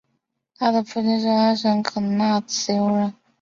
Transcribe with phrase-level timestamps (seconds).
[0.57, 3.13] 他的父亲是阿什肯纳兹犹太人。